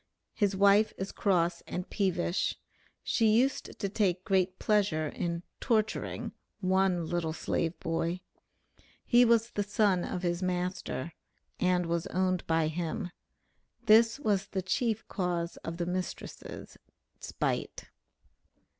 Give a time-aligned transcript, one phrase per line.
[0.33, 2.55] 'His wife is cross and peevish.'
[3.03, 8.21] She used to take great pleasure in 'torturing' one 'little slave boy.'
[9.05, 11.13] He was the son of his master
[11.59, 13.11] (and was owned by him);
[13.85, 16.79] this was the chief cause of the mistress'
[17.19, 17.85] spite."